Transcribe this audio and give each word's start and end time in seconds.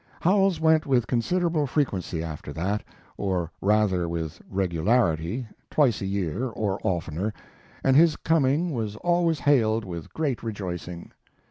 Howells 0.21 0.59
went 0.59 0.87
with 0.87 1.05
considerable 1.05 1.67
frequency 1.67 2.23
after 2.23 2.51
that, 2.53 2.81
or 3.17 3.51
rather 3.61 4.09
with 4.09 4.41
regularity, 4.49 5.45
twice 5.69 6.01
a 6.01 6.07
year, 6.07 6.47
or 6.49 6.79
oftener, 6.81 7.31
and 7.83 7.95
his 7.95 8.15
coming 8.15 8.71
was 8.71 8.95
always 8.95 9.41
hailed 9.41 9.85
with 9.85 10.11
great 10.11 10.41
rejoicing. 10.41 11.11